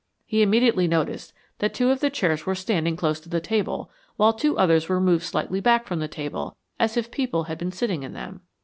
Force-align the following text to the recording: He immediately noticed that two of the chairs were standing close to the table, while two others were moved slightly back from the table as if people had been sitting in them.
He 0.25 0.41
immediately 0.41 0.87
noticed 0.87 1.31
that 1.59 1.75
two 1.75 1.91
of 1.91 1.99
the 1.99 2.09
chairs 2.09 2.43
were 2.43 2.55
standing 2.55 2.95
close 2.95 3.19
to 3.19 3.29
the 3.29 3.39
table, 3.39 3.91
while 4.15 4.33
two 4.33 4.57
others 4.57 4.89
were 4.89 4.99
moved 4.99 5.23
slightly 5.25 5.59
back 5.59 5.85
from 5.85 5.99
the 5.99 6.07
table 6.07 6.57
as 6.79 6.97
if 6.97 7.11
people 7.11 7.43
had 7.43 7.59
been 7.59 7.71
sitting 7.71 8.01
in 8.01 8.13
them. 8.13 8.41